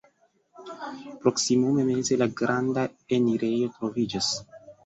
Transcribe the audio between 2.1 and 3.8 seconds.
la granda enirejo